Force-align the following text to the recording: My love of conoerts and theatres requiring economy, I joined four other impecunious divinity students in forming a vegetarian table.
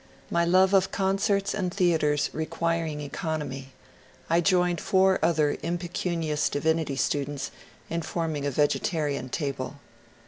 My 0.31 0.43
love 0.45 0.73
of 0.73 0.91
conoerts 0.91 1.53
and 1.53 1.71
theatres 1.71 2.31
requiring 2.33 3.01
economy, 3.01 3.71
I 4.31 4.41
joined 4.41 4.81
four 4.81 5.19
other 5.21 5.59
impecunious 5.61 6.49
divinity 6.49 6.95
students 6.95 7.51
in 7.87 8.01
forming 8.01 8.47
a 8.47 8.49
vegetarian 8.49 9.29
table. 9.29 9.75